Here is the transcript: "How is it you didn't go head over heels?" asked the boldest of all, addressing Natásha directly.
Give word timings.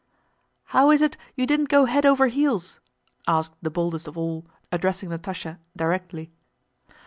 "How 0.73 0.89
is 0.89 1.03
it 1.03 1.15
you 1.35 1.45
didn't 1.45 1.69
go 1.69 1.85
head 1.85 2.07
over 2.07 2.25
heels?" 2.25 2.79
asked 3.27 3.53
the 3.61 3.69
boldest 3.69 4.07
of 4.07 4.17
all, 4.17 4.47
addressing 4.71 5.09
Natásha 5.11 5.59
directly. 5.77 6.31